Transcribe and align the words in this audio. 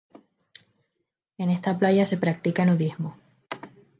En 1.37 1.51
esta 1.51 1.77
playa 1.77 2.07
se 2.07 2.17
practica 2.17 2.65
nudismo. 2.65 3.17